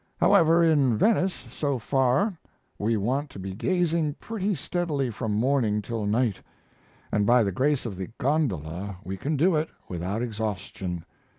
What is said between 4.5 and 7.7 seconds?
steadily from morning till night, and by the